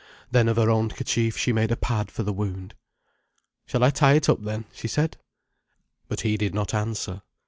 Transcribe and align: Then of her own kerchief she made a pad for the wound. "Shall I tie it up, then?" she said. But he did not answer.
Then 0.31 0.47
of 0.47 0.57
her 0.57 0.67
own 0.71 0.89
kerchief 0.89 1.37
she 1.37 1.53
made 1.53 1.69
a 1.71 1.75
pad 1.75 2.09
for 2.09 2.23
the 2.23 2.33
wound. 2.33 2.73
"Shall 3.67 3.83
I 3.83 3.91
tie 3.91 4.13
it 4.13 4.29
up, 4.29 4.43
then?" 4.43 4.65
she 4.73 4.87
said. 4.87 5.15
But 6.07 6.21
he 6.21 6.37
did 6.37 6.55
not 6.55 6.73
answer. 6.73 7.21